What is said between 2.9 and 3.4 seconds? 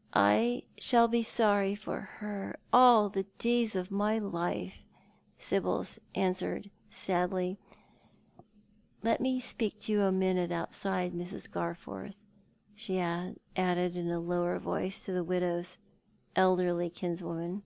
the